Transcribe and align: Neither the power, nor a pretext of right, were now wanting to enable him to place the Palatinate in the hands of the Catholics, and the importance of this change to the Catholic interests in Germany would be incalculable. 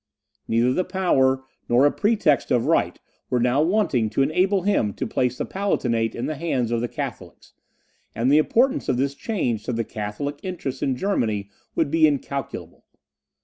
Neither 0.47 0.73
the 0.73 0.83
power, 0.83 1.43
nor 1.69 1.85
a 1.85 1.91
pretext 1.91 2.49
of 2.49 2.65
right, 2.65 2.99
were 3.29 3.39
now 3.39 3.61
wanting 3.61 4.09
to 4.09 4.23
enable 4.23 4.63
him 4.63 4.93
to 4.95 5.05
place 5.05 5.37
the 5.37 5.45
Palatinate 5.45 6.15
in 6.15 6.25
the 6.25 6.33
hands 6.37 6.71
of 6.71 6.81
the 6.81 6.87
Catholics, 6.87 7.53
and 8.15 8.31
the 8.31 8.39
importance 8.39 8.89
of 8.89 8.97
this 8.97 9.13
change 9.13 9.63
to 9.65 9.73
the 9.73 9.83
Catholic 9.83 10.39
interests 10.41 10.81
in 10.81 10.95
Germany 10.95 11.51
would 11.75 11.91
be 11.91 12.07
incalculable. 12.07 12.83